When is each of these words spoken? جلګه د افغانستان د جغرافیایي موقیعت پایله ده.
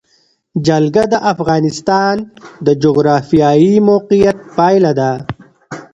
جلګه 0.67 1.03
د 1.13 1.15
افغانستان 1.33 2.15
د 2.65 2.67
جغرافیایي 2.83 3.73
موقیعت 3.89 4.37
پایله 4.55 4.91
ده. 4.99 5.11